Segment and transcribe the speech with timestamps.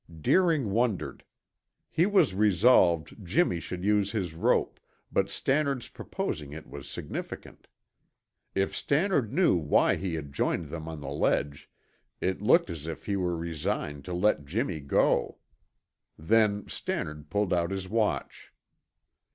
[0.19, 1.23] Deering wondered.
[1.91, 4.79] He was resolved Jimmy should use his rope,
[5.11, 7.67] but Stannard's proposing it was significant.
[8.55, 11.69] If Stannard knew why he had joined them on the ledge,
[12.19, 15.37] it looked as if he were resigned to let Jimmy go.
[16.17, 18.51] Then Stannard pulled out his watch.